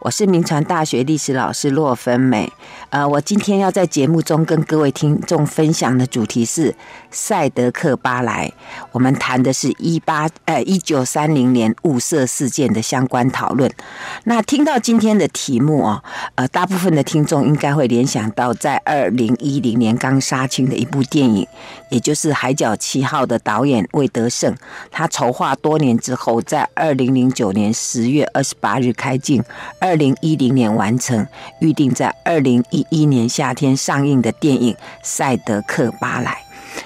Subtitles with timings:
[0.00, 2.52] 我是铭传大学历史老师骆芬美，
[2.90, 6.72] 呃，我今天要在节目中跟各位听众分享的主题是
[7.10, 8.52] 赛德克巴莱。
[8.92, 13.68] 我们谈的是一八呃一九三零年雾社事件的相关讨论。
[14.22, 16.04] 那听到今天的题目哦，
[16.36, 21.44] 呃，大部分的听众应该会联想到在二零一零年刚杀青的一部电影，
[21.90, 24.54] 也就是《海角七号》的导演魏德圣，
[24.90, 29.42] 他筹划多年之后，在二零零九年十月二十八日开镜。
[29.80, 31.26] 二零一零年完成，
[31.60, 36.32] 预定在二零一一年夏天上映的电影《赛德克巴莱》。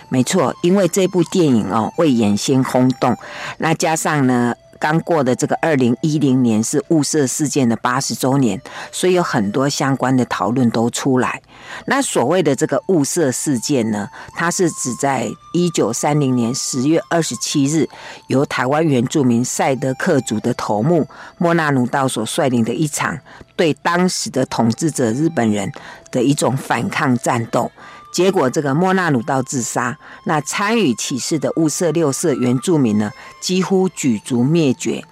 [0.08, 3.16] 没错，因为这部电影哦，未演先轰动，
[3.58, 8.60] 那加上呢，刚过的这个二零一零年是雾社事件的八十周年，
[8.90, 11.40] 所以有很多相关的讨论都出来。
[11.86, 17.88] 那所谓的这个雾社事件呢，它是指在一九三零年十月二十七日，
[18.26, 21.06] 由台湾原住民赛德克族的头目
[21.38, 23.16] 莫那鲁道所率领的一场
[23.54, 25.70] 对当时的统治者日本人
[26.10, 27.70] 的一种反抗战斗。
[28.12, 33.10] 结果，这个莫那鲁道自杀，那参与起事的雾社六社原住民呢，
[33.40, 35.02] 几乎举族灭绝。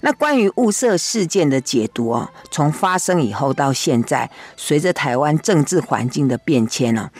[0.00, 7.10] 那关于雾社事件的解读哦，从发生以后到现在，随着台湾政治环境的变迁呢。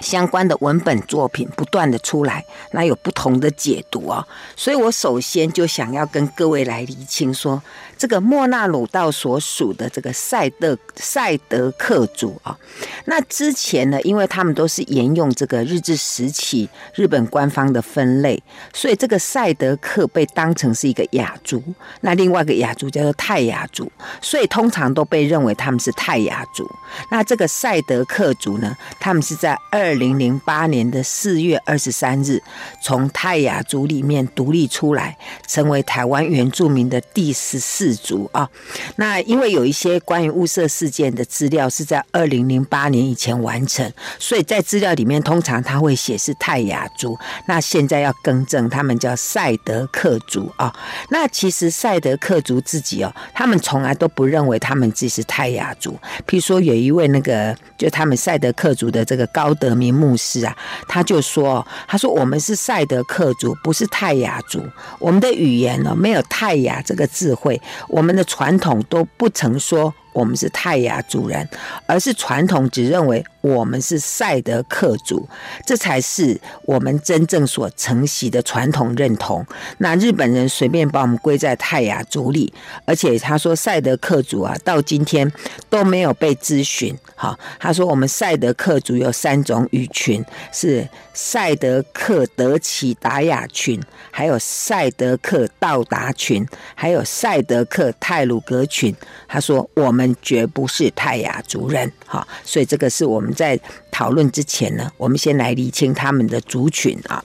[0.00, 7.60] 相关的文本作品不断的出来，那有不同的解读、哦，所以我首先就想要跟各位来厘清说，
[7.98, 12.56] 这个莫纳鲁道所属的这个赛德赛德克族啊，
[13.04, 21.62] 那之前呢，因为他们都是沿用这个日治时期日本官方的分类，所以这个赛德克被当成是一个雅族，
[22.00, 23.90] 那另外一个雅族叫做泰雅族，
[24.22, 26.66] 所以通常都被认为他们是泰雅族。
[27.10, 29.58] 那这个赛德克族呢，他们是在。
[29.70, 32.42] 二零零八年的四月二十三日，
[32.82, 38.48] 从泰雅族里面独立出来，成为台湾原住民的第十四族啊。
[38.96, 47.16] 那因为有一些关于雾社事件的资料是在二零零八年以前完成，所以在资料里面通常他会写是泰雅族。
[47.46, 50.70] 那现在要更正，他们叫赛德克族啊。
[51.10, 55.98] 那其实赛德克族自己哦，他们从来都不认为他们自己是泰雅族。
[56.26, 59.78] 譬如说有一位那个，就他们赛德克族的这个高德。
[59.78, 60.56] 明牧师啊，
[60.88, 64.60] 他就说：“他说我们是赛德克族，不是泰雅族。
[64.98, 71.48] 我们的语言呢，没有泰雅这个智慧，我们的传统都不曾说。”我们是泰雅族人，
[71.86, 75.28] 而是传统只认为我们是赛德克族，
[75.64, 79.46] 这才是我们真正所承袭的传统认同。
[79.78, 82.52] 那日本人随便把我们归在泰雅族里，
[82.84, 85.32] 而且他说赛德克族啊，到今天
[85.70, 86.92] 都没有被咨询。
[87.14, 93.80] 好，他说我们赛德克族有三种语群，是赛德克德奇达雅群，
[94.10, 98.92] 还有赛德克道达群，还有赛德克泰鲁格群。
[99.28, 100.07] 他说我们。
[100.20, 103.58] 绝不是泰雅族人，哈，所以这个是我们在
[103.90, 107.24] 讨论之前呢，我们先来厘清他们的族群啊。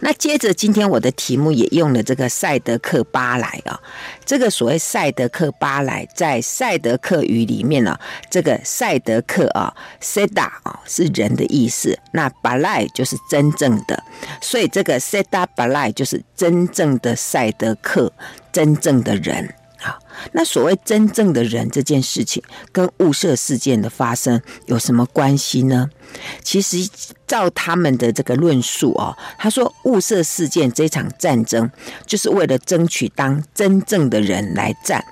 [0.00, 3.80] 那接着，今天我的题目也用了这个赛德克巴莱啊，
[4.26, 7.98] 这个所谓赛德克巴莱，在赛德克语里面呢，
[8.30, 14.00] 这个赛德克啊，赛达啊是人的意思，那巴莱就是真正的，
[14.42, 18.12] 所以这个赛达巴莱就是真正的赛德克，
[18.52, 19.54] 真正的人。
[20.32, 22.42] 那所谓真正的人这件事情，
[22.72, 25.90] 跟物色事件的发生有什么关系呢？
[26.42, 26.88] 其实
[27.26, 31.70] 照他们的这个论述哦，他说雾社事件这场战争
[32.06, 35.04] 就是为了争取当真正的人来战。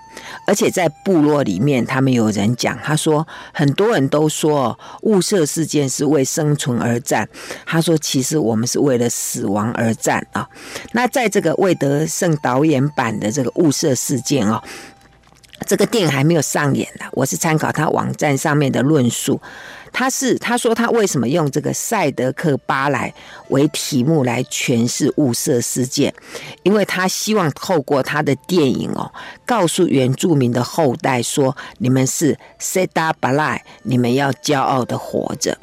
[0.46, 7.28] 而且在部落里面，他们有人讲，他说很多人都说雾社事件是为生存而战。
[7.66, 10.48] 他说其实我们是为了死亡而战啊。
[10.92, 14.62] 那在这个魏德圣导演版的这个雾社事件哦，
[15.66, 17.06] 这个电影还没有上演呢。
[17.12, 19.40] 我是参考他网站上面的论述。
[19.92, 23.14] 他是他说他为什么用这个赛德克巴莱
[23.50, 26.12] 为题目来诠释雾社事件？
[26.64, 29.12] 因为他希望透过他的电影哦，
[29.46, 35.56] 告诉原住民的后代说：你们是塞达巴莱，你们要骄傲的活着。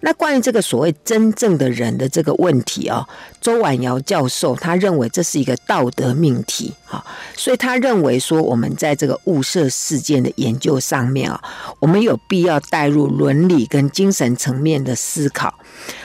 [0.00, 3.08] 那关于这个所谓真正的人的这个问题哦，
[3.46, 7.04] 周婉窈教授他认为这是一个道德命题啊，
[7.36, 11.40] 所以他认为说我们在这个物色事件的研究上面啊，
[11.78, 15.54] 我们有必要带入伦理跟精神层面的思考。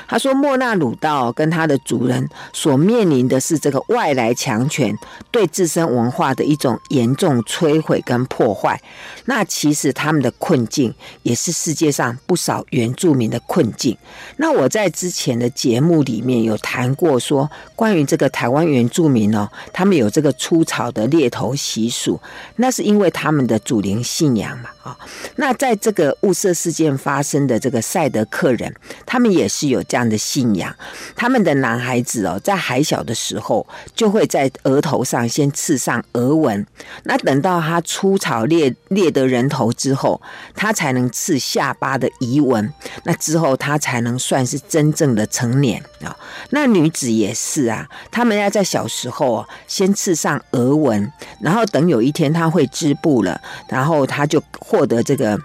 [0.08, 4.94] 他说，莫那鲁道跟他的主人所面临的是这个外来强权
[5.32, 8.80] 对自身文化的一种严重摧毁跟破坏。
[9.26, 10.94] 那其实他们的困境
[11.24, 13.98] 也是世界上不少原住民的困境。
[14.36, 22.20] 那我在之前的节目里面有谈过，说关于这个台湾原住民哦，他们有这个出草的猎头习俗，
[22.58, 24.98] 那是因为他们的祖灵信仰嘛啊。
[25.38, 28.76] 那在这个雾社事件发生的这个赛德克人，
[29.06, 30.76] 他们也是有这样的信仰。
[31.16, 36.66] 他们的男孩子哦，在还小的时候就会在额头上先刺上额纹，
[37.04, 40.22] 那等到他出草猎猎得人头之后，
[40.54, 42.74] 他才能刺下巴的遗纹。
[43.04, 46.16] 那之后他才能算是真正的成年啊。
[46.50, 53.40] 那女子也也是啊，他们要在小时候哦，先刺上额纹，然后等有一天他会织布了，
[53.70, 55.40] 然后他就获得这个。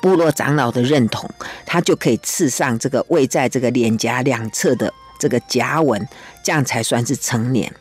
[0.00, 1.28] 部落长老的认同，
[1.66, 6.08] 他就可以刺上这个位在这个脸颊两侧的这个颊纹，
[6.44, 7.74] 这样才算是成年。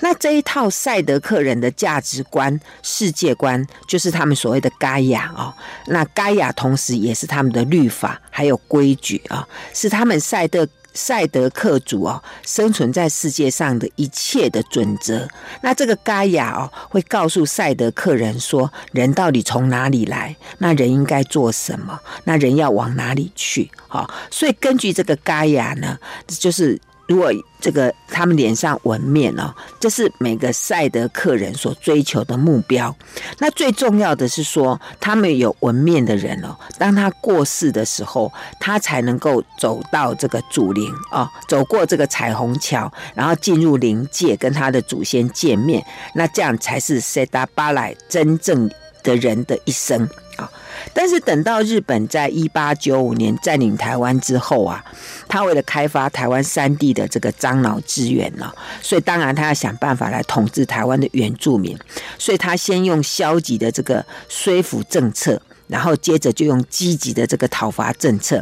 [0.00, 5.54] 那这一套赛德克人的价值观、世界观，就是他们所谓的盖亚哦。
[5.86, 10.68] 那盖亚同时也是他们的律法，还有规矩啊，是他们赛德。
[10.96, 15.28] 赛德克族哦，生存在世界上的一切的准则。
[15.60, 20.34] 那这个盖亚哦，会告诉赛德克人说，人到底从哪里来？
[20.58, 22.00] 那人应该做什么？
[22.24, 23.70] 那人要往哪里去？
[23.86, 25.96] 好，所以根据这个盖亚呢，
[26.26, 26.80] 就是。
[27.06, 32.94] 如果这个他们脸上纹面哦，这是每个赛德克人所追求的目标。
[33.38, 45.84] 那最重要的是说，他们有纹面的人哦，当他过世的时候，他才能够走到这个祖灵哦，走过这个彩虹桥，然后进入灵界跟他的祖先见面。
[46.14, 48.70] 那这样才是塞达巴莱真正
[49.06, 50.50] 的人的一生啊。
[50.92, 54.84] 但是等到日本在一八九五年占领台湾之后啊，
[55.26, 61.78] 他为了开发台湾山地的这个樟脑资源呢，所以当然他要想办法来统治台湾的原住民，
[62.18, 65.40] 所以他先用消极的这个说服政策。
[65.68, 68.40] 然后接着就用积极的这个讨伐政策，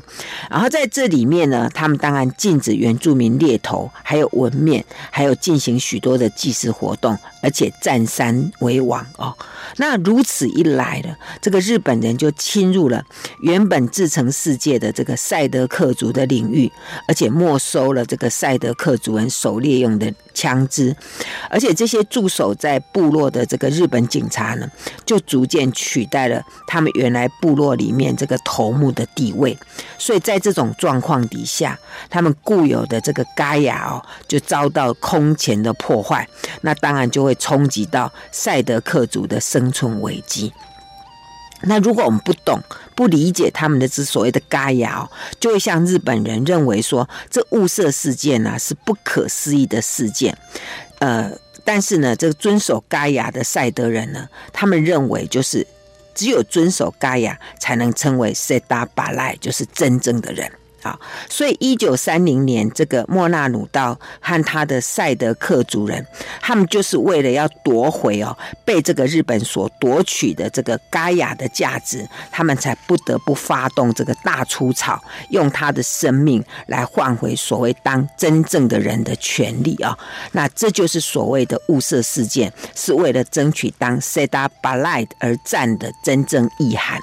[0.50, 9.36] 然后在这里面呢，他们当然禁止原住民猎头，还有纹面，还有进行许多的祭祀活动，而且占山为王哦。
[9.76, 13.04] 那如此一来呢，这个日本人就侵入了
[13.40, 16.72] 原本自成世界的这个赛德克族的领域，
[17.06, 20.96] 而且没收了这个赛德克族人狩猎用的枪支，
[21.50, 24.66] 而且这些驻守在部落的这个日本警察呢，
[25.04, 29.58] 就逐渐取代了他们原来部落里面这个头目的地位，
[29.98, 36.26] 所以在这种状况底下，他们固有的这个盖亚哦，就遭到空前的破坏，
[36.62, 40.52] 那当然就会冲击到赛德克族的生存危机。
[41.66, 42.60] 那如果我们不懂、
[42.94, 45.10] 不理解他们的这所谓的嘎牙哦，
[45.40, 50.36] 就会像日本人认为说，这雾社事件呢、是不可思议的事件，
[50.98, 51.30] 呃，
[51.64, 55.66] 但是呢，这个遵守嘎牙的赛德人呢，他们认为就是
[56.14, 60.50] 只有遵守嘎牙，才能称为塞达巴赖，就是真正的人。
[60.84, 60.98] 啊，
[61.28, 66.06] 所以一九三零年，这个莫纳鲁道和他的赛德克族人，
[66.40, 68.36] 他们就是为了要夺回哦
[68.66, 79.98] 被这个日本所夺取的这个盖亚的价值，他们才不得不发动这个大出草，用他的生命来换回所谓当真正的人的权利啊。
[80.32, 87.00] 那这就是所谓的雾社事件，是为了争取当塞达巴莱而战的真正意涵。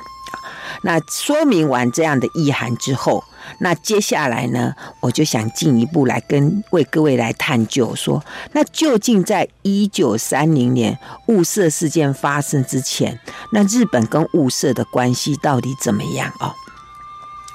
[0.84, 3.24] 那说明完这样的意涵之后，
[3.60, 8.24] 那接下来呢，我就想进一步来跟为各位来探究说，
[8.54, 10.98] 那究竟在一九三零年
[11.28, 13.19] 雾社事件发生之前，
[13.52, 16.54] 那日本跟雾社的关系到底怎么样哦？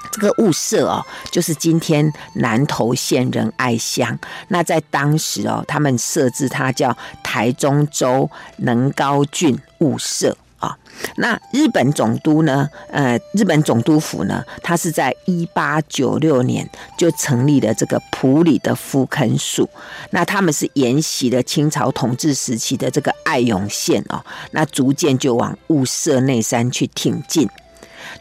[0.09, 4.17] 这个雾社哦，就是今天南投县仁爱乡。
[4.47, 8.27] 那在当时哦，他们设置它叫台中州
[8.57, 10.35] 能高郡雾社。
[10.59, 10.75] 啊、
[11.17, 12.67] 那日本总督呢？
[12.89, 19.69] 呃，日本总督府呢，它是在一八九六年就成立了这个普里的福垦署。
[20.09, 27.47] 那他们是沿袭了清朝统治时期的这个爱永县哦，那逐渐就往雾社内山去挺进。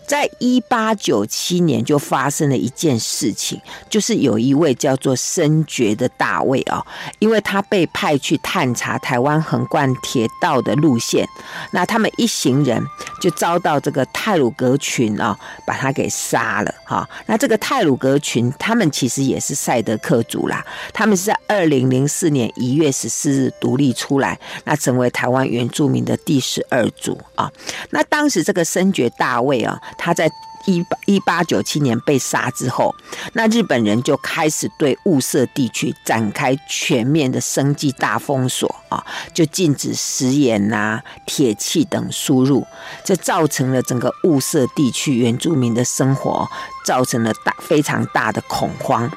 [0.07, 6.85] 在一八九七年就发生了一件事情，就是有一位叫做深觉的大卫啊，
[7.19, 11.27] 因为他被派去探查台湾横贯铁道的路线，
[11.73, 12.81] 那他们一行人
[13.21, 17.09] 就遭到这个泰鲁阁群啊，把他给杀了哈。
[17.27, 27.51] 那这个泰鲁阁群，他们其实也是赛德克族啦，他们是在二零零四年一月十四日独立出来，那成为台湾原住民的第十二族啊。
[27.91, 29.76] 那当时这个深觉大卫啊。
[29.97, 30.31] 他在
[30.65, 32.93] 一八一八九七年被杀之后，
[33.35, 42.67] 那日本人就开始对雾社地区展开全面的生计大封锁啊，就禁止食盐呐、铁器等输入，
[43.05, 46.49] 这造成了整个雾社地区原住民的生活
[46.85, 49.09] 造成了大非常大的恐慌，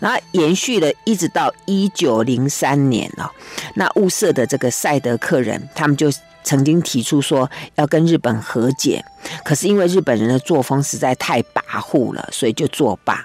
[0.00, 3.30] 然后延续了一直到一九零三年哦，
[3.74, 6.12] 那雾社的这个赛德克人，他们就。
[6.42, 9.04] 曾经提出说要跟日本和解，
[9.44, 13.24] 可是因为日本人的作风实在太跋扈了，所以就作罢。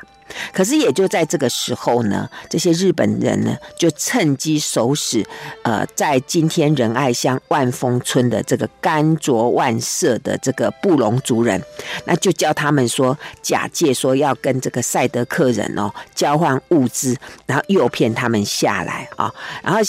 [0.51, 5.23] 可是也就在这个时候呢，这些日本人呢就趁机手使，
[5.63, 11.61] 呃，在今天仁爱乡万丰村的这个甘卓万社的这个布隆族人，
[12.05, 19.79] 那就教他们说假借说要跟这个赛德克人哦交换物资，然后诱骗他们下来啊，然后。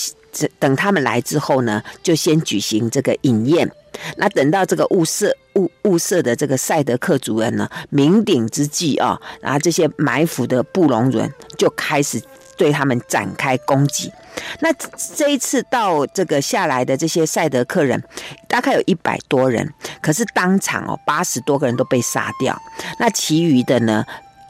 [0.59, 3.71] 等他们来之后呢，就先举行这个饮宴。
[4.17, 12.21] 那等到这个雾社雾雾社的这个赛德克族人呢，鸣鼎之际啊，然后这些埋伏的布隆人就开始
[12.59, 14.13] 对他们展开攻击。
[14.61, 14.71] 那
[15.17, 18.03] 这一次到这个下来的这些赛德克人，
[18.47, 22.61] 大概有一百多人，可是当场哦，八十多个人都被杀掉。
[22.99, 24.05] 那其余的呢？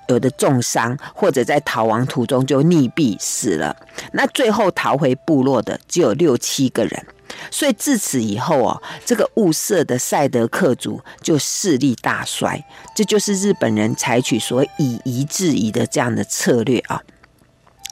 [0.08, 3.76] 有的重伤，或者在逃亡途中就溺毙死了。
[4.12, 7.06] 那最后逃回部落的只有六七个人。
[7.50, 12.64] 所以自此以后哦，这个雾社的赛德克族就势力大衰。
[12.94, 17.02] 这就是日本人采取所谓以夷制夷的这样的策略啊。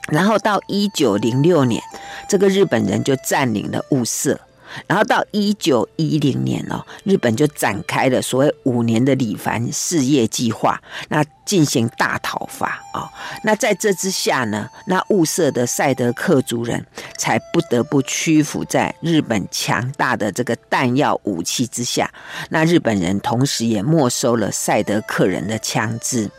[0.07, 1.81] 然后到一九零六年，
[2.29, 4.39] 这个日本人就占领了雾社。
[4.87, 13.09] 然后到一九一零年哦，日本就展开了所谓五年的里凡事业计划，那进行大讨伐啊。
[13.43, 16.85] 那在这之下呢，那物色的赛德克族人
[17.17, 22.11] 才不得不屈服在日本强大的这个弹药武器之下。
[22.49, 26.29] 那日本人同时也没收了赛德克人的枪支。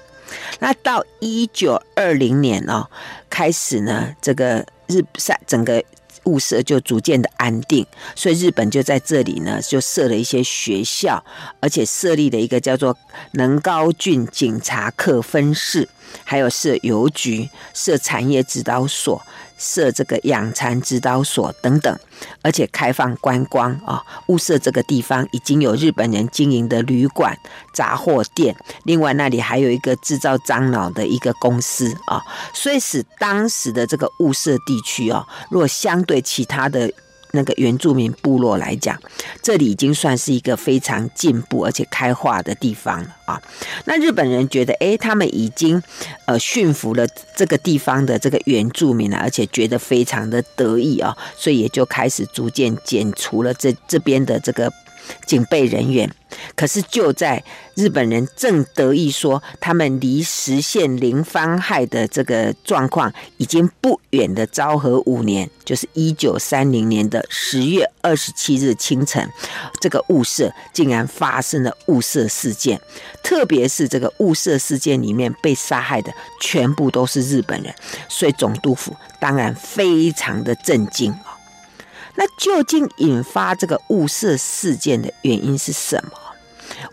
[0.58, 2.88] 那到一九二零年哦，
[3.30, 5.82] 开始呢，这个日赛整个。
[6.26, 11.24] 物色就逐渐的安定，所以日本就在这里呢，就设了一些学校，
[11.60, 12.96] 而且设立了一个叫做
[13.32, 15.88] 能高郡警察课分室，
[16.24, 19.20] 还有设邮局、设产业指导所。
[19.58, 21.98] 设这个养蚕指导所等等，
[22.42, 24.02] 而且开放观光啊。
[24.28, 27.36] 物色这个地方已经有日本人经营的旅馆、
[27.72, 32.20] 杂货店，另外那里还有一个制造樟脑的一个公司啊，
[32.52, 36.92] 所以使当时的这个物色地区哦，若相对其他的。
[37.36, 38.98] 那个原住民部落来讲，
[39.40, 43.40] 这里已经算是一个非常进步而且开化的地方了啊。
[43.84, 45.80] 那日本人觉得，哎，他们已经
[46.24, 54.72] 呃驯服了这个地方的这个原住民了，而且觉得非常的得意啊，所以也就开始逐渐减除了这这边的这个。
[55.26, 56.10] 警备人员，
[56.54, 57.42] 可是就在
[57.74, 69.28] 日本人正得意说他们离实现零伤害的这个状况已经不远的昭和五年，就是一九三零年的十月二十七日清晨，
[69.80, 72.80] 这个雾社竟然发生了雾社事件，
[73.22, 77.74] 特别是这个雾社事件里面被杀害的全部都是日本人，
[78.08, 81.14] 所以总督府当然非常的震惊。
[82.16, 86.25] 那究竟引发这个雾社事件的原因是什么？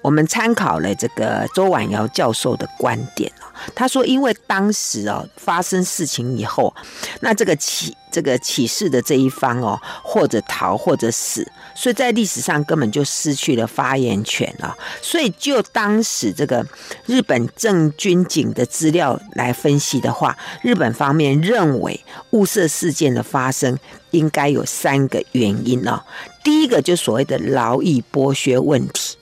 [0.01, 3.31] 我们参考了这个周婉窈教授的观点。
[3.75, 6.73] 他说，因为当时哦发生事情以后，
[7.21, 14.75] 那这个起这个起事的这一方哦，或者逃或者死，所以在历史上根本就失去了发言权啊。
[15.01, 16.65] 所以就当时这个
[17.05, 23.77] 日本正军警的资料来分析的话，日本方面认为雾社事件的发生
[24.11, 26.03] 应该有三个原因啊。
[26.43, 29.15] 第一个就所谓的劳役剥削问题，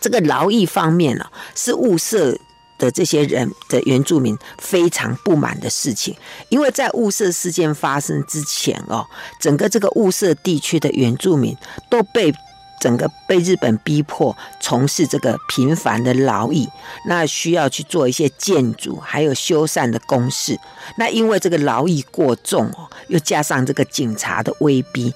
[0.00, 2.38] 这个劳役方面呢是雾社。
[2.80, 6.16] 的这些人的原住民非常不满的事情，
[6.48, 9.04] 因为在雾社事件发生之前哦，
[9.38, 11.54] 整个这个雾社地区的原住民
[11.90, 12.32] 都被
[12.80, 16.66] 整个被日本逼迫从事这个频繁的劳役，
[17.06, 20.58] 那需要去做一些建筑还有修缮的工事，
[20.96, 25.12] 那因为这个劳役过重哦，又加上这个警察的威逼。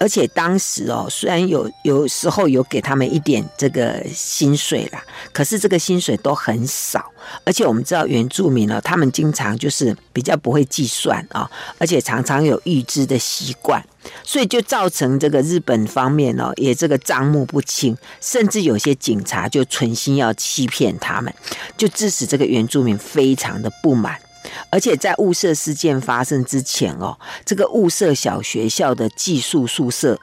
[0.00, 7.04] 而且当时哦，虽然有有时候有给他们一点这个薪水啦，可是这个薪水都很少。
[7.44, 13.84] 而且我们知道原住民呢，他们经常就是比较不会计算啊，而且常常有预支的习惯，
[14.24, 21.32] 所以就造成这个日本方面哦，也这个账目不清，甚至有些警察就存心要欺骗他们，
[21.76, 24.18] 就致使这个原住民非常的不满。
[24.70, 30.18] 而且在雾社事件发生之前哦，这个雾社小学校的寄宿宿舍，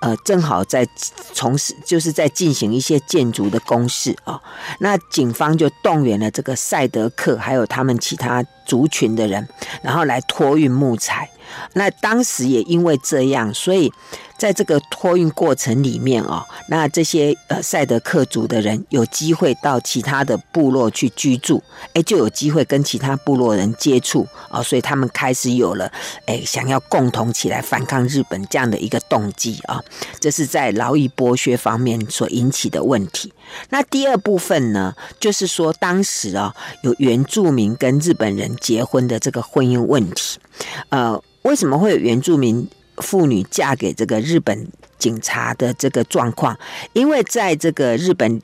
[0.00, 0.86] 呃，正好在
[1.32, 4.40] 从事，就是在进行一些建筑的工事哦。
[4.80, 9.48] 那警方就动员了这个赛德克，还有他们其他族群的人，
[9.82, 11.30] 然后来托运木材。
[11.74, 13.92] 那当时也因为这样，所以
[14.36, 21.62] 在这个托运过程里面哦，那这些呃赛德克族的人有机会到其他的部落去居住，
[21.94, 25.90] 哎，就有机会跟其他部落人接触啊，所以他们开始有了
[26.26, 29.82] 哎想要共同起来反抗日本这样的一个动机啊。
[30.20, 33.32] 这是在劳役剥削方面所引起的问题。
[33.70, 40.40] 那第二部分呢，就是说当时啊有原住民跟日本人结婚的这个婚姻问题，
[40.88, 41.22] 呃。
[41.44, 44.66] 为什么会有原住民妇女嫁给这个日本
[44.98, 46.58] 警察的这个状况？
[46.94, 48.40] 因为在这个日本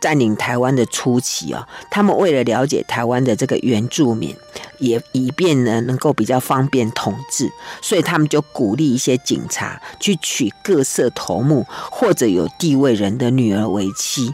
[0.00, 4.36] 占领台湾的初期啊，他们为了了解台湾的这个原住民，
[4.78, 7.50] 也以便呢能够比较方便统治，
[7.82, 14.32] 所以他们就鼓励一些警察去娶各色头目或者有地位人的女儿为妻。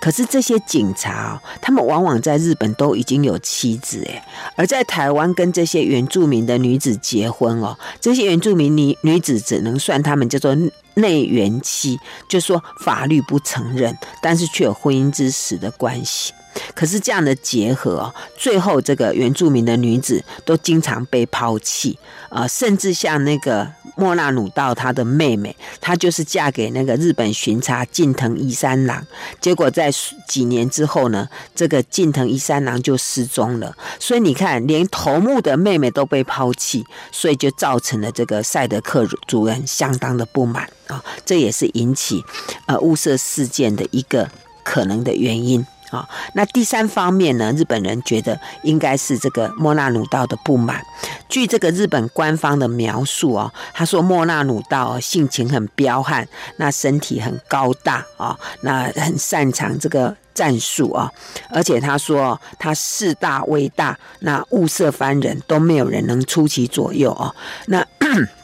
[0.00, 4.22] 可是这些警察哦，他们往往在日本都已经有妻子诶，
[4.56, 10.56] 而在台湾跟这些原住民的女子结婚哦，这些原住民女女子只能算他们叫做
[10.94, 16.32] 内缘妻，就说法律不承认，但是却有婚姻之实的关系。
[16.74, 29.06] 可是这样的结合哦，最后这个原住民的女子都经常被抛弃啊，甚至像那个莫纳鲁道他的妹妹，她就是嫁给那个日本巡查近藤一三郎，
[29.40, 29.90] 结果在
[30.26, 33.76] 几年之后呢，这个近藤一三郎就失踪了。
[34.00, 42.24] 所以你看，连头目的妹妹都被抛弃，所以就造成了这个赛德克族人相当的不满啊，这也是引起
[42.66, 44.28] 呃雾社事件的一个
[44.64, 45.64] 可能的原因。
[45.94, 47.52] 啊，那第三方面呢？
[47.52, 50.82] 日本人觉得应该是这个莫那鲁道的不满。
[51.28, 61.10] 据这个日本官方的描述哦，他说莫那鲁道性情很彪悍，那身体很高大啊，那很擅长这个战术啊，
[61.50, 67.34] 而且他说他势大威大，那物色番人都没有人能出其左右啊，
[67.66, 67.86] 那。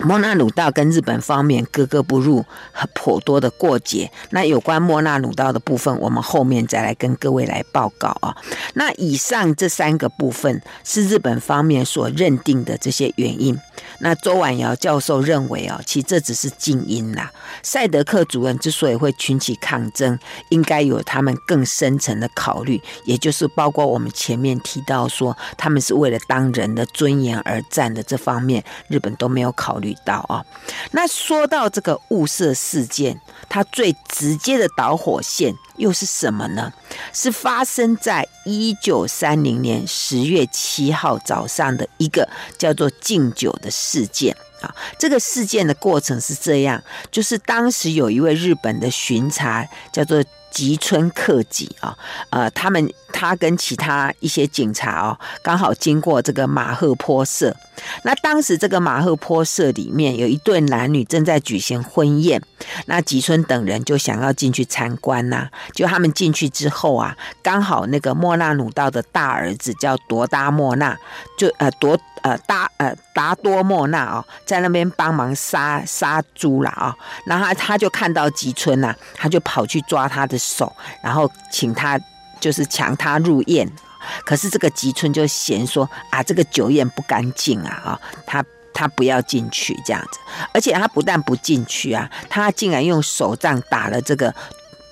[0.00, 2.44] 莫那鲁道跟日本方面格格不入，
[2.94, 4.10] 颇多的过节。
[4.30, 8.36] 那有关莫那鲁道的部分，我们后面再来跟各位来报告啊。
[8.74, 13.56] 那以上这三个部分是日本方面所认定的这些原因。
[14.00, 17.30] 那周婉窈教授认为啊，其实这只是静音啦。
[17.62, 30.46] 赛德克族人之所以会群起抗争，应该有他们更深层的考虑，也就是包括我们前面提到说，他们是为了当人的尊严而战的这方面，日本都没有考虑到啊。
[30.92, 36.72] 那说到这个雾社事件，它最直接的导火线又是什么呢？
[37.12, 44.72] 是发生在一九三零年十月七号早上的一个叫做敬酒的事件啊。
[44.98, 50.22] 这个事件的过程是这样，就是当时有一位日本的巡查叫做
[50.54, 51.94] 吉村克己啊，
[52.30, 52.90] 呃，他们。
[53.16, 57.56] 他跟其他一些警察哦，刚好经过这个马赫坡社。
[58.02, 62.42] 那当时这个马赫坡社里面有一对男女正在举行婚宴，
[62.86, 65.48] 那吉村等人就想要进去参观呐。
[65.72, 70.96] 就他们进去之后啊，刚好那个莫那鲁道的大儿子叫多达莫那，
[71.38, 76.94] 就呃多呃达呃达多莫那哦，在那边帮忙杀杀猪了啊。
[77.26, 82.00] 然后他就看到吉村呐，他就跑去抓他的手，然后请他。
[82.40, 83.66] 就是强他入宴，
[84.26, 90.18] 可是这个吉村就嫌说啊，这个酒宴不干净啊啊，他他不要进去这样子，
[90.52, 94.34] 而且他不但不进去啊，他竟然用手杖打了这个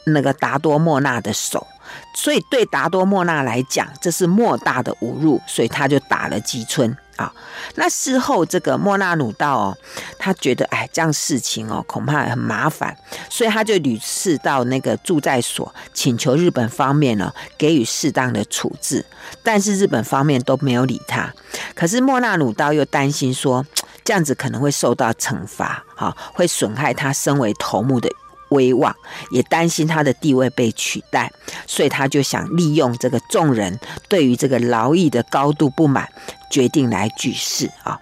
[0.06, 1.66] 那个达多莫纳的手，
[2.14, 6.96] 所以对达多莫纳来讲，这是莫大的侮辱，所以他就打了吉村。
[7.16, 7.32] 啊，
[7.74, 9.78] 那事后这个莫纳鲁道哦，
[10.18, 12.96] 他觉得哎，这样事情哦，恐怕很麻烦，
[13.28, 19.04] 所以他就屡次到那个驻在所请求日本方面呢给予适当的处置，
[19.42, 21.32] 但是日本方面都没有理他。
[21.74, 23.64] 可是莫纳鲁道又担心说，
[24.04, 28.08] 这样子可能会受到惩罚，哈，会损害他身为头目的
[28.52, 28.94] 威望，
[29.32, 31.32] 也担心他的地位被取代，
[31.66, 36.08] 所以他就想利用这个众人对于这个劳役的高度不满。
[36.52, 37.98] 决定来举事啊，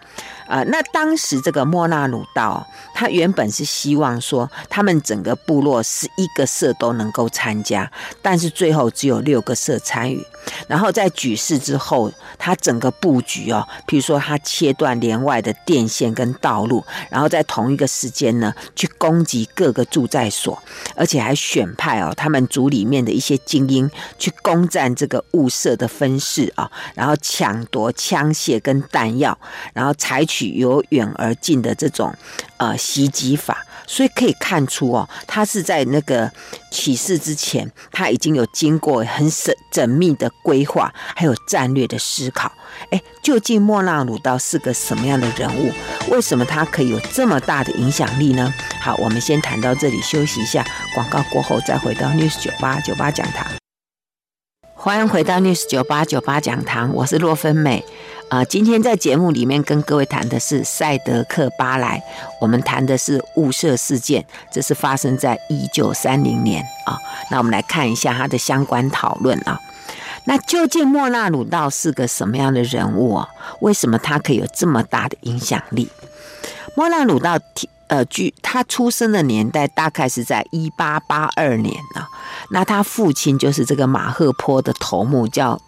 [0.50, 7.88] 呃，那当时这个莫纳鲁道，他原本是希望说，他们整个部落十一个社都能够参加，
[8.20, 10.26] 但是最后只有六个社参与。
[10.66, 20.60] 然后在举事之后，他整个布局哦，比如说他切断连外的电线跟道路，然后在同一个时间呢，去攻击各个驻在所，
[20.96, 29.38] 而且还选派哦，他们族里面的一些精英去攻占这个物社的分室啊，然后抢夺枪械跟弹药，
[29.74, 32.14] 然后采取由远而近的这种
[32.56, 33.64] 呃袭击法。
[33.86, 36.30] 所以可以看出哦，他是在那个
[36.70, 42.52] 起事之前，他已经有经过很缜缜密的规划，还有战略的思考。
[42.90, 45.72] 哎，究竟莫那鲁道是个什么样的人物？
[46.08, 48.54] 为什么他可以有这么大的影响力呢？
[48.80, 53.44] 好，我们先谈到这里，休息一下，广告过后再回到 News 九八九八讲堂。
[54.76, 57.84] 欢迎回到 News 九八九八讲堂，我是洛芬美。
[58.30, 62.00] 啊、今天在节目里面跟各位谈的是赛德克巴莱，
[62.40, 66.96] 我们谈的是雾社事件，这是发生在一九三零年啊。
[67.28, 69.60] 那我们来看一下他的相关讨论啊。
[70.26, 73.28] 那究竟莫那鲁道是个什么样的人物啊？
[73.62, 75.88] 为什么他可以有这么大的影响力？
[76.76, 77.36] 莫那鲁道，
[77.88, 82.06] 呃，据他出生的年代大概是在一八八二年啊。
[82.50, 85.60] 那他父亲就是这个马赫坡的头目，叫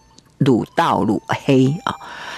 [0.44, 1.94] 鲁道鲁黑啊。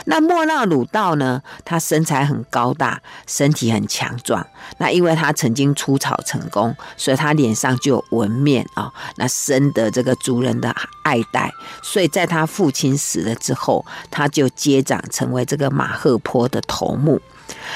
[0.06, 1.42] 那莫那鲁道呢？
[1.64, 4.46] 他身材很高大，身体很强壮。
[4.76, 8.92] 那因为他曾经出草成功，所以他脸上就有纹面啊。
[9.16, 11.50] 那深得这个族人的爱戴，
[11.82, 17.18] 所以在他父亲死了之后，他就接掌成为这个马赫坡的头目。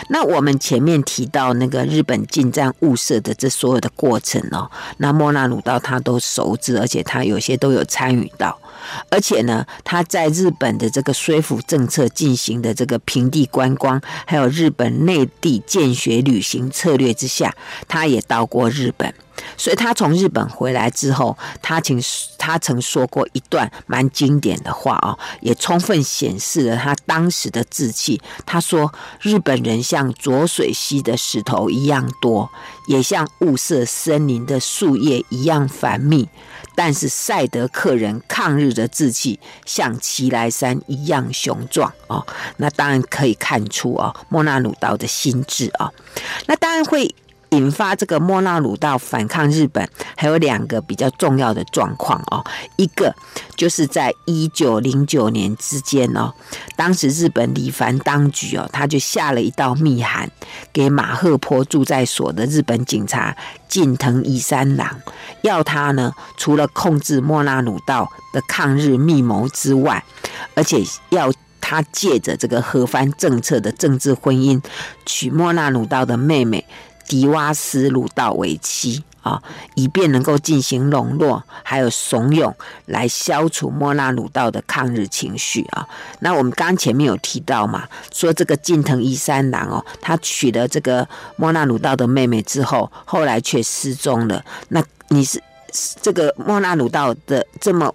[0.09, 8.59] 那我们前面提到那个日本进站物色的这所有的过程哦，那莫纳鲁道他都熟知，而且他有些都有参与到。
[9.11, 17.55] 而且呢，他在日本的这个说服政策进行的这个平地观光，还有日本内地建学旅行策略之下，
[17.87, 19.13] 他也到过日本。
[19.57, 22.01] 所以他从日本回来之后，他曾
[22.39, 28.21] 他曾说过一段蛮经典的话啊，也充分显示了他当时的志气。
[28.47, 32.51] 他说：“日本人像浊水溪的石头一样多，
[32.87, 36.29] 也像雾社森林的树叶一样繁密。”
[36.75, 42.25] 但是赛德克人抗日的志气像奇莱山一样雄壮哦，
[42.59, 45.91] 那当然可以看出哦，莫那鲁道的心智啊，
[46.47, 47.13] 那当然会。
[47.51, 52.45] 引发这个莫纳鲁道反抗日本，还有两个比较重要的状况哦。
[52.77, 53.15] 一个
[53.57, 56.33] 就是在一九零九年之间哦，
[56.77, 60.31] 当时日本李凡当局哦，他就下了一道密函
[60.73, 63.37] 给马赫坡住在所的日本警察
[63.69, 65.01] 近藤伊三郎，
[65.43, 70.05] 要他呢除了控制莫纳鲁道的抗日密谋之外，
[70.55, 74.63] 而且要他借着这个和番政策的政治婚姻，
[75.05, 76.65] 娶莫纳鲁道的妹妹。
[77.09, 79.43] 迪瓦斯鲁道为妻啊，
[79.75, 82.55] 以便能够进行笼络，还有怂恿，
[82.87, 85.89] 来消除莫那鲁道的抗日情绪啊。
[86.21, 94.45] 那我们刚前面有提到嘛，说这个近藤一三郎哦，他娶了这个莫那鲁道的妹妹之后，后来却失踪了。
[94.69, 95.43] 那你是
[96.01, 97.93] 这个莫那鲁道的这么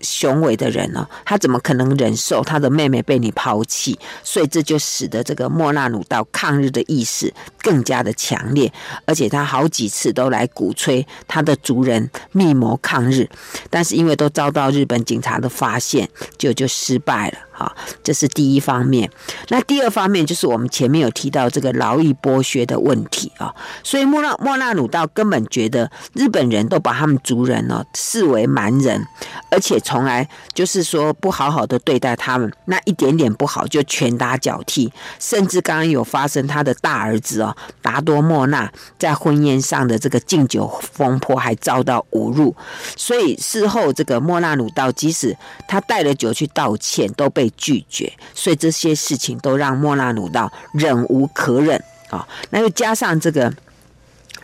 [0.00, 3.98] 雄伟的人呢，他怎么可能忍受他的妹妹被你抛弃？
[4.22, 7.32] 所以这就使得这个莫纳鲁道抗日的意识
[7.62, 8.72] 更加的强烈，
[9.04, 13.28] 而且他好几次都来鼓吹他的族人密谋抗日，
[13.70, 17.38] 但是因为都遭到日本警察的发现，就就失败了。
[17.56, 19.10] 好，这是第一方面。
[19.48, 29.02] 那第二方面就是我们前面有提到这个劳役剥削的问题啊，所以莫那莫那鲁道根本觉得日本人都把他们族人呢视为蛮人，
[29.50, 42.54] 而且从来就是说不好好的对待他们，那一点点不好就拳打脚踢，甚至刚刚有发生他的大儿子哦达多莫那在婚宴上的这个敬酒风波还遭到侮辱，
[42.96, 52.26] 所以事后这个莫纳鲁道即使他带了酒去道歉都被拒绝，所以这些事情都让莫那鲁道忍无可忍啊！
[52.50, 53.52] 那又加上这个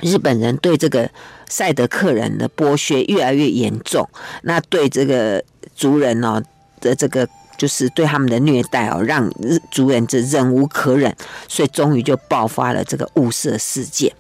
[0.01, 1.11] 日本人对这个
[1.49, 4.09] 赛德克人的剥削越来越严重，
[4.43, 5.43] 那对这个
[5.75, 6.43] 族人呢
[6.81, 11.15] 的这个就是对他们的虐待哦，让日族人这忍无可忍，
[11.47, 14.13] 所以终于就爆发了这个雾社事件。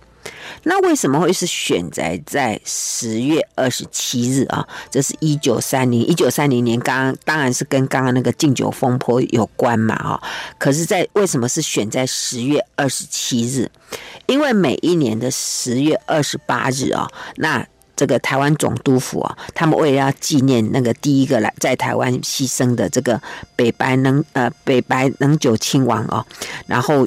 [0.64, 4.66] 那为什么会是选在在十月二十七日啊？
[4.90, 10.22] 这是一九三零一九三零年，刚刚当然是跟刚刚那个敬酒风波有关嘛，哈。
[10.58, 13.70] 可是，在为什么是选在十月二十七日？
[14.26, 23.20] 因为每一年的十月二十八日啊，那这个台湾总督府啊，他们为了要纪念那个第一个来在台湾牺牲的这个
[23.56, 26.24] 北白能呃北白能久亲王哦，
[26.66, 27.06] 然后。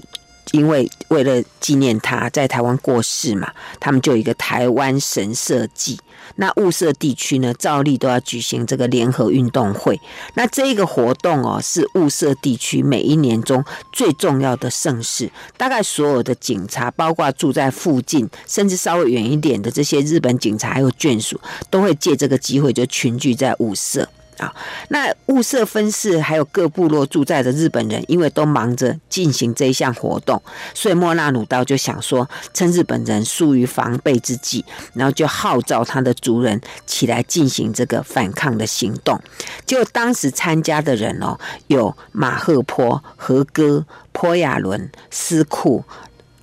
[0.52, 6.00] 因为为了纪念他在台湾过世嘛，他们就有一个台湾神社祭。
[6.38, 10.00] 那雾社地区呢，照例都要举行这个联合运动会。
[10.34, 15.30] 那这个活动哦，是雾社地区每一年中最重要的盛事。
[15.56, 24.08] 大概所有的警察，包括住在附近，甚至稍微远一点的这些日本警察还有眷属，都会借这个机会就群聚在雾社。
[24.38, 24.54] 啊，
[24.90, 30.42] 那雾社分寺还有各部落住在的日本人，因为都忙着进行这一项活动，
[30.74, 39.20] 所以莫那鲁道就想说，趁日本人疏于防备之际，然后就号召他的族人起来进行这个反抗的行动。
[39.66, 45.84] 就当时参加的人哦，有马赫坡、和歌、坡亚伦、斯库。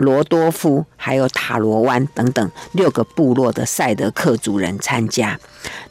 [0.03, 5.39] 罗多夫还有塔罗湾等等六个部落的赛德克族人参加，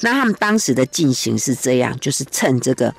[0.01, 2.93] 那他们当时的进行是这样，就是趁这个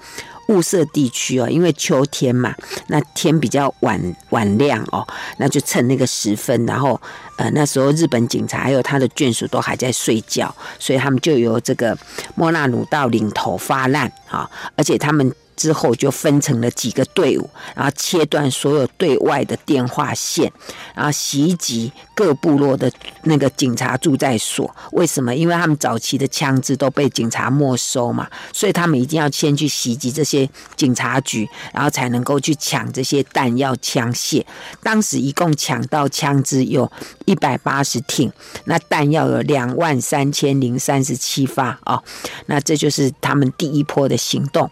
[0.49, 2.55] 雾社地区哦，因为秋天嘛，
[2.89, 5.07] 那天比较晚晚亮哦，
[5.39, 7.01] 那就趁那个时分，然后
[7.37, 11.97] 呃那时候日本警察还有他的眷属都还在睡觉，所以他们就由这个
[12.35, 15.33] 莫那鲁道领头发难啊，而且他们。
[15.57, 20.51] 之后就分成了几个队伍，然后切断所有对外的电话线，
[20.95, 22.91] 然后袭击各部落的
[23.25, 24.75] 那个警察驻在所。
[24.93, 25.35] 为什么？
[25.35, 34.45] 因为他们早期的枪支都被警察没收嘛，所以他们一定要先去袭击这些警察局，然后才能够去抢这些弹药枪械。
[34.83, 36.91] 当时一共抢到枪支有
[37.25, 38.33] 一百八十挺，
[38.65, 42.03] 那弹药有两万三千零三十七发啊，
[42.47, 44.71] 那这就是他们第一波的行动。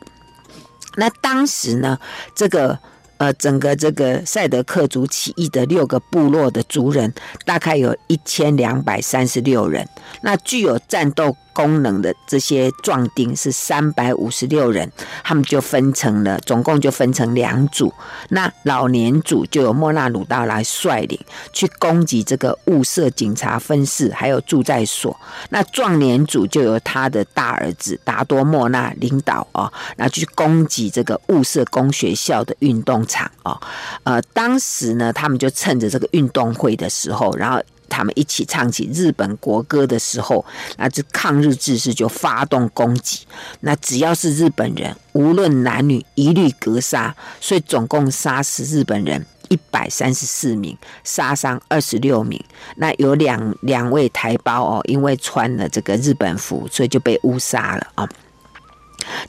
[1.00, 1.98] 那当时呢，
[2.34, 2.78] 这个
[3.16, 7.12] 呃，整个这个赛德克族起义的六个部落的族人，
[7.44, 9.88] 大概有一千两百三十六人，
[10.22, 11.34] 那具有战斗。
[11.52, 14.90] 功能的这些壮丁是三百五十六人，
[15.22, 17.92] 他们就分成了，总共就分成两组。
[18.30, 21.18] 那老年组就由莫那鲁道来率领
[21.52, 25.16] 去攻击这个雾社警察分室，还有驻在所。
[25.50, 33.60] 那壮年组就由他的大儿子达多莫那领导哦，那去攻击这个雾社公学校的运动场哦。
[34.04, 37.60] 呃，当时呢，他们就趁着这个运动会的时候，然后。
[37.90, 40.42] 他们一起唱起日本国歌的时候，
[40.78, 43.26] 那这抗日志士就发动攻击。
[43.60, 47.14] 那只要是日本人，无论男女，一律格杀。
[47.40, 52.42] 所以总共杀死日本人一百三十四名，杀伤二十六名。
[52.76, 58.08] 那有两两位台胞哦，因为穿了这个日本服，所以就被误杀了啊。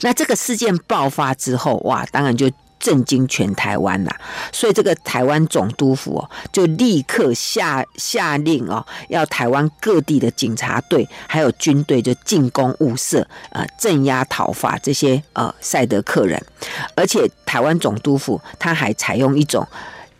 [0.00, 2.48] 那这个事件爆发之后，哇，当然就。
[2.82, 4.10] 震惊全台湾呐，
[4.50, 16.44] 所以这个台湾总督府哦，就立刻下下令哦，要台湾各地的警察队还有军队就进攻雾社，呃，镇压讨伐这些呃赛德克人，
[16.96, 19.64] 而且台湾总督府他还采用一种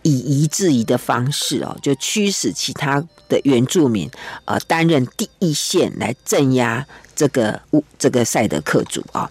[0.02, 4.08] 以夷制夷的方式哦，就驱使其他的原住民
[4.44, 9.28] 呃担任第一线来镇压这个物这个赛德克族啊。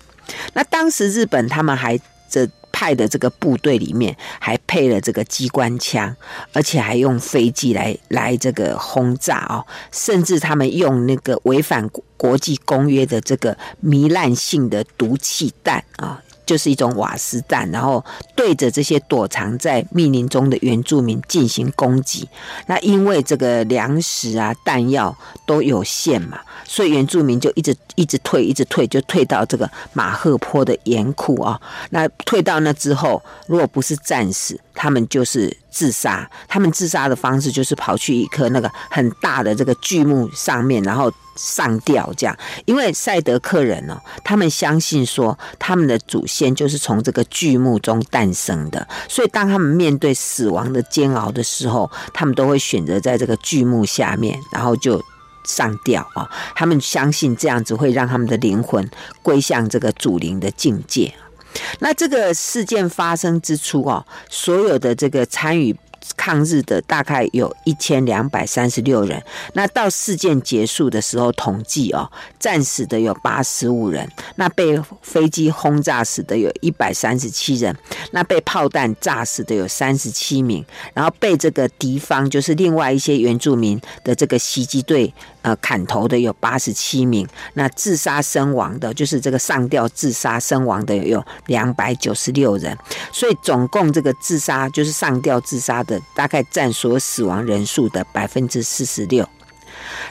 [0.51, 1.97] 那当时日本他们还
[2.29, 2.45] 这。
[2.71, 6.15] 派的这个部队里面还配了这个机关枪，
[6.53, 16.21] 而且还用飞机来来这个轰炸哦，甚至他们用那个违反国际公约的这个糜烂性的毒气弹啊。
[16.45, 18.03] 就是一种瓦斯弹，然后
[18.35, 22.27] 对着这些躲藏在密林中的原住民进行攻击。
[22.67, 31.59] 那因为这个粮食啊、弹药都有限嘛，所以原住民就一直一直退，一直退，就退到这个马赫坡的盐库啊。
[31.91, 36.29] 那退到那之后，如果不是战死，他们就是自杀。
[36.47, 41.11] 他们自杀的方式就是跑去一棵那个很大的这个巨木上面，然后。
[41.37, 55.01] 上吊这样，因为赛德克人哦，他们相信说他们的祖先就是从这个巨木中诞生的，所以当他们面对死亡的煎熬的时候，他们都会选择在这个巨木下面，然后就
[55.45, 56.29] 上吊啊。
[56.53, 58.87] 他们相信这样子会让他们的灵魂
[59.23, 61.13] 归向这个祖灵的境界。
[61.79, 65.75] 那这个事件发生之初啊，所有的这个参与。
[66.15, 69.21] 抗日的大概有一千两百三十六人，
[69.53, 77.75] 那到事件结束的时候统计哦，战死的有八十五人，那被飞机轰炸死的有一百三十七人，
[78.11, 85.13] 那被炮弹炸死的有三十七名，然后被这个敌方就是另外一些原住民的这个袭击队。
[85.43, 92.77] 呃，砍头的有八十七名，那自杀身亡的，就是这个上吊自杀身亡的有两百九十六人，
[93.11, 99.27] 所以总共这个自杀就是上吊自杀的，大概占所死亡人数的百分之四十六。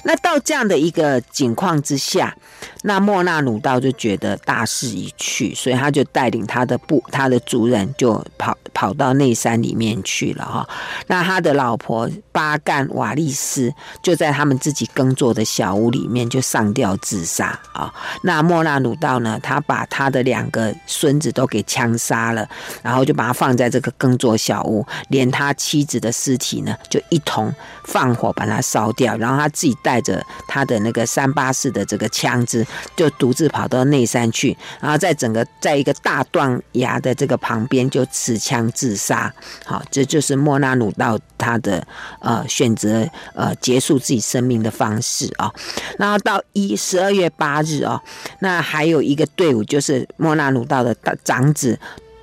[0.03, 2.37] 那到这样的一个情况之下，
[2.83, 8.57] 那莫纳鲁道就觉得大势已去，所以他就带领他的部、他的族人就跑。
[8.73, 10.69] 跑到内山里面去了哈。
[11.07, 17.93] 那他的老婆巴干瓦利斯就在他们自己耕作的小屋里面就上吊自杀啊。
[18.23, 22.49] 那莫纳鲁道呢，他把他的两个孙子都给枪杀了，
[22.83, 27.53] 然后就把他放在这个耕作小屋，连他妻子的尸体呢就一同
[27.85, 39.33] 放火把它烧掉，然后他自己带着他的那个三八式的这个枪支，就独自跑到内山去，然后在整个在一个大断崖的这个旁边就持枪自杀。
[39.65, 41.87] 好，这就是莫纳努道他的
[42.21, 45.53] 呃选择呃结束自己生命的方式啊。
[45.99, 48.03] 然后到一十二月八日啊，
[48.41, 51.79] 那还有一个队伍就是莫纳努道的长子。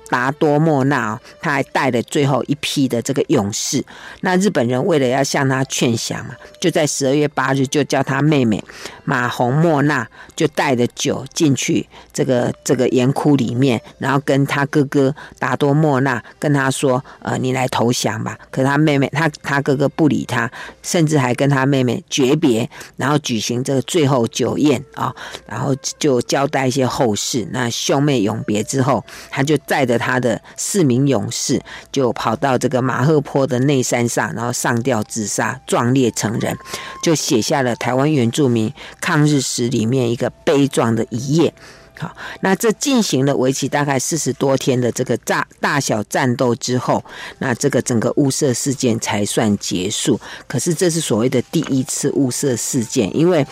[0.08, 3.84] 达多莫纳，他还带了最后一批的这个勇士。
[4.22, 8.62] 那日本人为了要向他劝降嘛，就在十二月八日就叫他妹妹
[9.04, 20.50] 马洪莫纳就带着酒进去这个这个盐窟里面，然后跟他哥哥达多莫纳跟他说：“呃，你来投降吧。”可他妹妹他他哥哥不理他，
[20.82, 25.14] 甚至还跟他妹妹诀别，然后举行这个最后酒宴啊，
[25.46, 27.46] 然后就交代一些后事。
[27.52, 29.97] 那兄妹永别之后，他就带着。
[29.98, 36.56] 他的四名勇士就跑到这个马赫坡的内山上，然后上吊自杀，壮烈成人，
[37.02, 41.52] 就写下了台湾原住民抗日史里面一个悲壮的一页。
[41.98, 47.04] 好，那这进行了为期大概四十多天的这个大大小战斗之后，
[47.40, 50.20] 那这个整个雾社事件才算结束。
[50.46, 53.44] 可是这是所谓的第一次雾社事件，因为。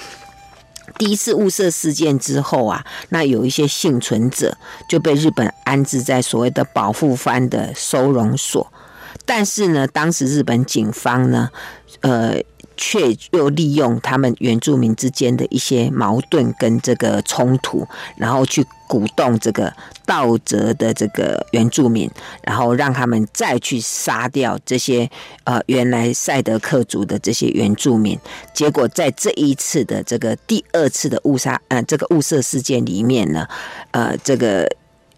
[0.99, 4.57] 第一次雾社事件之后啊，那有一些幸存者
[4.89, 8.73] 就被日本安置在所谓的保护番的收容所，
[9.25, 11.51] 但是呢，当时日本警方呢，
[12.01, 12.37] 呃。
[12.77, 17.87] 却又利用他们原住民之间的一些矛盾跟这个冲突，
[18.17, 19.73] 然后去鼓动这个
[20.05, 22.09] 道哲的这个原住民，
[22.43, 25.11] 然后让他们再去杀掉这些
[25.45, 28.19] 呃原来赛德克族的这些原住民。
[28.55, 33.49] 结果在这一次的这个第二次的误杀呃这个误射事件里面呢，
[33.91, 34.69] 呃这个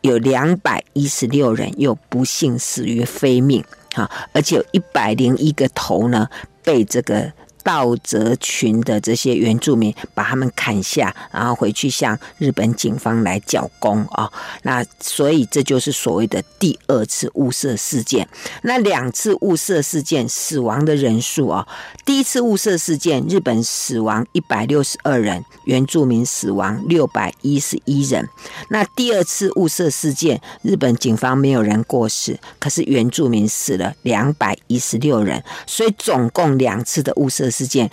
[0.01, 3.63] 有两百一十六人又不幸死于非命
[3.95, 6.29] 啊，而且有一百零一个头呢
[6.63, 7.33] 被这个。
[7.69, 14.33] 道泽群的这些原住民把他们砍下，然后回去向日本警方来缴功啊。
[14.63, 18.27] 那所以这就是所谓的第二次雾社事件。
[18.63, 21.69] 那两次雾社事件死亡的人数啊，
[22.07, 28.27] 第一次雾社事件日本死亡一百六十二人，原住民死亡六百一十一人。
[28.71, 37.51] 那第二次雾社事件，日本警方没有人过世，可是原住民死了两百一十六人，所以总共两次的雾社。
[37.59, 37.91] 事件，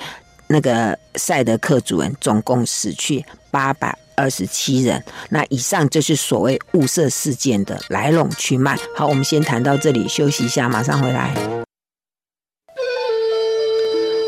[0.47, 5.03] 那个赛德克族人总共死去八百二十七人。
[5.29, 8.77] 那以上就是所谓雾社事件的来龙去脉。
[8.95, 11.33] 好，我们先谈到这里，休息一下，马上回来。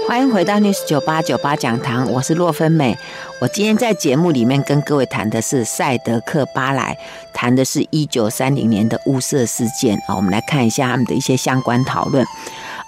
[0.08, 2.97] 欢迎回到 News 九八九八讲堂，我是洛芬美。
[3.39, 6.97] 我今天在节目里面跟各位谈的是赛德克巴莱，
[7.34, 10.15] 谈的是一九三零年的雾社事件啊。
[10.15, 12.26] 我们来看一下他们的一些相关讨论。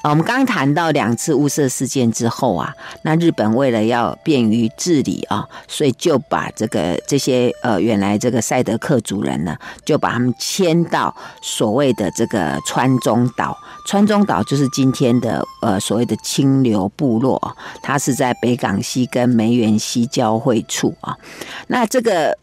[0.02, 13.58] 啊，我们刚谈到两次雾社事件之后啊，那日本为了要便于治理啊，所以就把这个这些呃原来这个赛德克族人呢，就把他们迁到所谓的这个川中岛。
[13.86, 21.18] 川中岛就是今天的呃所谓的清流部落，它是在北港溪跟梅园溪交汇处啊。
[21.68, 22.38] 那这个。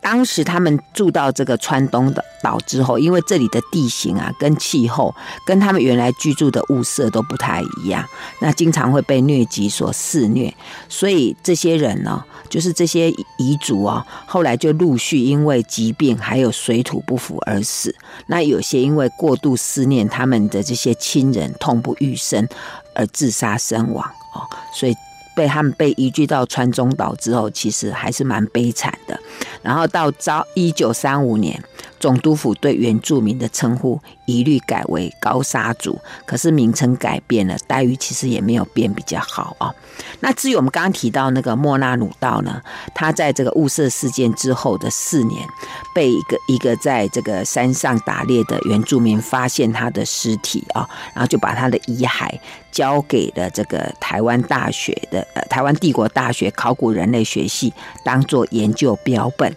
[0.00, 8.04] 当时他们住到这个川东的岛之后，因为这里的地形啊，跟气候跟他们原来居住的物色都不太一样，
[8.40, 10.54] 那经常会被疟疾所肆虐，
[10.88, 17.94] 所以这些人呢，就是这些彝族啊，后来就陆续因为疾病还有水土不服而死。
[18.26, 22.48] 那有些因为过度思念他们的这些亲人，痛不欲生
[22.94, 24.94] 而自杀身亡哦，所以。
[25.40, 29.18] 被他们被移居到川中岛之后，其实还是蛮悲惨的。
[29.62, 31.58] 然后到昭一九三五年，
[31.98, 33.98] 总督府对原住民的称呼
[34.30, 39.74] 一律改为高砂族，可是名称改变了，待遇其实也没有变比较好啊。
[40.20, 42.60] 那至于我们刚刚提到那个莫那鲁道呢，
[42.94, 45.46] 他在这个雾社事件之后的四年，
[45.94, 52.30] 被一个一个在这个山上打猎的原住民发现他的尸体啊，然后就把他的遗骸
[52.70, 57.72] 交给了这个台湾大学的呃台湾帝国大学考古人类学系
[58.04, 59.54] 当做研究标本。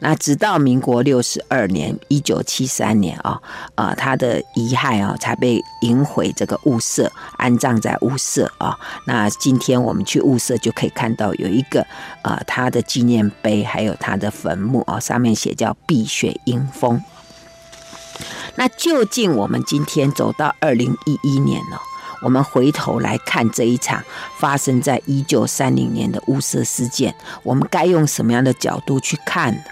[0.00, 3.40] 那直到民国六十二年，一九七三年啊，
[3.74, 8.78] 呃，他他的遗骸啊才被迎回这个雾社，安葬在雾社啊。
[9.08, 11.84] 那今天我们去雾社就可以看到有一个
[12.22, 17.02] 呃他的纪念碑，还有他的坟墓啊，上面写叫碧血英风。
[18.54, 21.80] 那究竟我们今天走到二零一一年了，
[22.22, 24.00] 我们回头来看这一场
[24.38, 29.62] 发生在一九三零年的雾社事件，我们该用什么样的角度去看呢？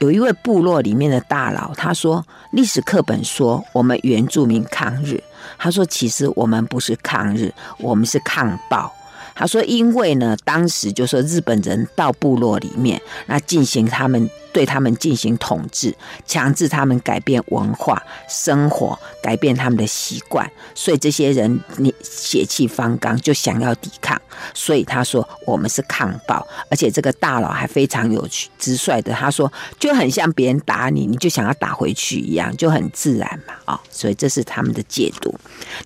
[0.00, 5.22] 有一位部落里面的大佬，他说：“历史课本说我们原住民抗日，
[5.58, 8.92] 他说其实我们不是抗日，我们是抗暴。”
[9.34, 15.92] 他说：“因为呢，当时就说日本人到部落里面，那进行他们对他们进行统治，
[16.24, 24.18] 强制他们改变文化生活，改变他们的习惯，所以这些人你血气方刚，就想要抵抗。
[24.52, 35.34] 所以他说我们是抗暴，而且这个大佬还非常有趣直率的，他说就很像别人打你，你就想要打回去一样，就很自然嘛啊、所以这是他们的解读。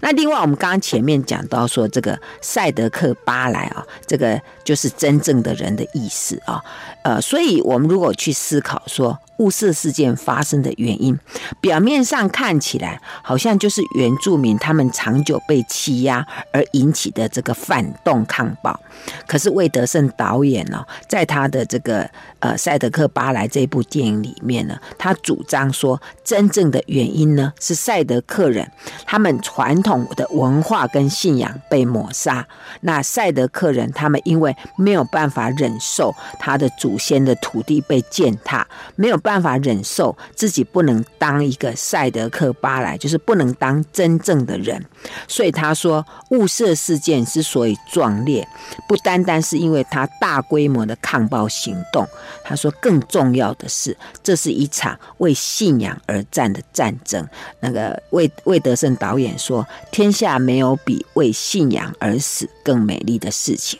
[0.00, 6.62] 那另外我们刚刚前面讲到说这个赛德克巴莱啊，这个就是真正的人的意思啊。
[7.04, 11.18] 呃，所以我们如果去思思考说，雾社事件发生的原因，
[11.60, 18.78] 表面上看起来好像就是原住民他们长久被欺压而引起的这个反动抗暴。
[19.26, 22.10] 可是魏德圣导演呢，在他的这个
[22.40, 28.68] 呃《赛德克巴莱》这部电影里面呢，他主张说，真正的原因呢是赛德克人
[29.06, 32.44] 他们传统的文化跟信仰被抹杀。
[32.80, 38.66] 那赛德克人他们因为没有办法忍受他的祖先的土地被践踏，
[38.96, 39.16] 没有。
[39.28, 44.82] 办法忍受自己不能当一个赛德克巴莱，就是不能当真正的人，
[45.26, 48.48] 所以他说雾社事件之所以壮烈，
[48.88, 52.08] 不单单是因为他大规模的抗暴行动，
[52.42, 57.28] 他说更重要的是，这是一场为信仰而战的战争。
[57.60, 63.78] 那个魏魏德圣导演说，天下没有比为信仰而死更美丽的事情。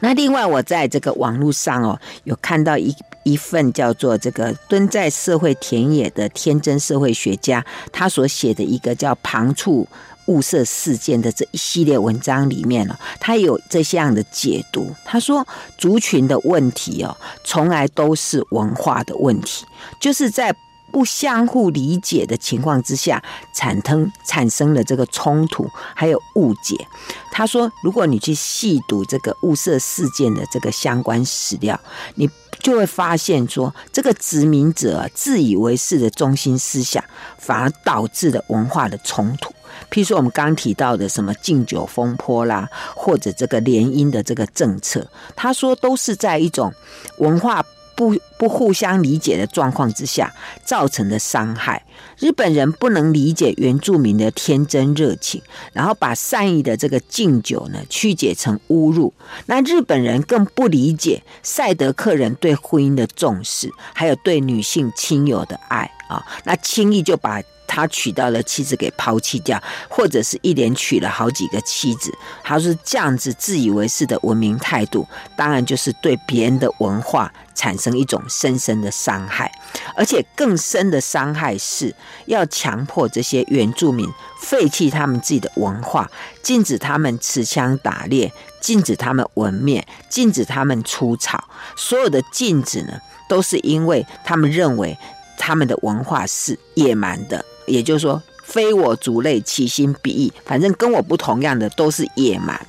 [0.00, 7.60] 那另外，我在这个网络上哦，有看到一一份叫做《这个蹲在社会田野的天真社会学家》
[7.92, 9.86] 他所写的一个叫《旁处
[10.26, 14.94] 物色事件》的这一系列文章里面哦，他有这样的解读。
[15.04, 15.46] 他说，
[15.78, 19.64] 族群的问题哦，从来都是文化的问题，
[20.00, 20.54] 就是在。
[20.92, 23.20] 不相互理解的情况之下，
[23.54, 26.86] 产生产生了这个冲突，还有误解。
[27.32, 31.80] 他说，如果你去细读这个雾社事件的这个相关史料，
[32.16, 32.28] 你
[32.60, 37.02] 就会发现说，这个殖民者自以为是的中心思想，
[37.38, 39.50] 反而导致了文化的冲突。
[39.90, 46.70] 譬如说，我们刚提到的什么禁酒风波啦，或者这个联姻的这个政策，他说都是在一种
[47.16, 47.64] 文化。
[48.02, 50.32] 不不互相理解的状况之下
[50.64, 51.84] 造成的伤害，
[52.18, 55.40] 日本人不能理解原住民的天真热情，
[55.72, 59.12] 然后把善意的这个敬酒呢曲解成侮辱。
[59.46, 67.40] 那日本人更不理解赛德克人对婚姻的重视，还有对女性亲友的爱啊，那轻易就把。
[67.74, 69.58] 他娶到了妻子给抛弃掉，
[69.88, 72.12] 或者是一连娶了好几个妻子，
[72.44, 79.50] 他是这样子自以为是的文明态度，当然就是对别人的文化产生一种深深的伤害，
[79.96, 81.94] 而且更深的伤害是
[82.26, 84.06] 要强迫这些原住民
[84.38, 86.10] 废弃他们自己的文化，
[86.42, 91.42] 禁止他们持枪打猎，禁止他们纹面，禁止他们出草，
[91.74, 93.00] 所有的禁止呢，
[93.30, 94.98] 都是因为他们认为
[95.38, 97.42] 他们的文化是野蛮的。
[97.72, 100.32] 也就是说，非我族类，其心必异。
[100.44, 102.60] 反正跟我不同样的都是野蛮。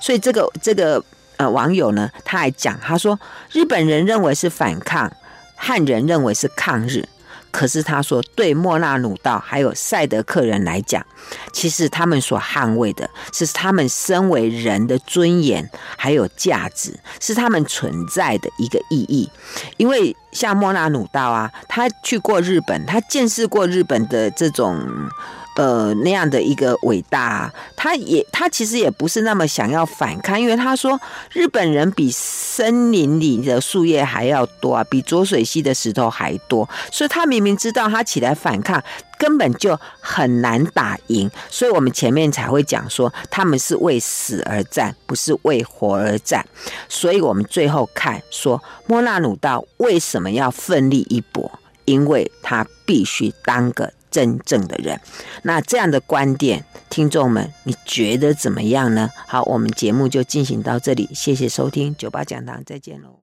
[0.00, 1.02] 所以这个这个
[1.38, 3.18] 呃网友呢，他还讲，他说
[3.50, 5.10] 日本人认为是反抗，
[5.54, 7.08] 汉人认为是抗日。
[7.56, 11.02] 可是他说，对莫纳鲁道还有赛德克人来讲，
[11.54, 19.30] 其实他们所捍卫的是他们身为人的尊严还有价值，是他们存在的一个意义。
[19.78, 24.78] 因为像莫纳鲁道啊，他去过日本，他见识过日本的这种。
[25.56, 31.00] 呃，那样的一个伟大，他也他其实也不是那么想要反抗，因为他说
[31.32, 38.82] 日本人比森林里的树叶还要多啊，比浊水溪的石头还多，所以他明明知道他起来反抗
[39.18, 46.44] 根本就很难打赢，所以我们前面才会讲说他们是为死而战，不是为活而战，
[46.86, 51.50] 所以我们最后看说莫那鲁道为什么要奋力一搏，
[51.86, 53.90] 因为他必须当个。
[54.16, 54.98] 真正的人，
[55.42, 59.10] 那这样的观点，听众们，你觉得怎么样呢？
[59.26, 63.08] 好，我们节目就进行到这里，谢谢收听九八讲堂，再见喽。